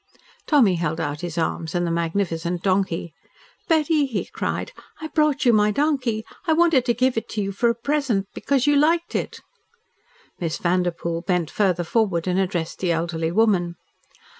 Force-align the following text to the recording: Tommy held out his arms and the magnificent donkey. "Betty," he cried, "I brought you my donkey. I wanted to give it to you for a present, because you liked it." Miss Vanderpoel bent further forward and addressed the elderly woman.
Tommy 0.47 0.77
held 0.77 0.99
out 0.99 1.21
his 1.21 1.37
arms 1.37 1.75
and 1.75 1.85
the 1.85 1.91
magnificent 1.91 2.63
donkey. 2.63 3.13
"Betty," 3.67 4.07
he 4.07 4.25
cried, 4.25 4.71
"I 4.99 5.09
brought 5.09 5.45
you 5.45 5.53
my 5.53 5.69
donkey. 5.69 6.25
I 6.47 6.53
wanted 6.53 6.85
to 6.85 6.95
give 6.95 7.17
it 7.17 7.29
to 7.29 7.41
you 7.43 7.51
for 7.51 7.69
a 7.69 7.75
present, 7.75 8.27
because 8.33 8.65
you 8.65 8.75
liked 8.75 9.13
it." 9.13 9.41
Miss 10.39 10.57
Vanderpoel 10.57 11.21
bent 11.21 11.51
further 11.51 11.83
forward 11.83 12.25
and 12.25 12.39
addressed 12.39 12.79
the 12.79 12.91
elderly 12.91 13.31
woman. 13.31 13.75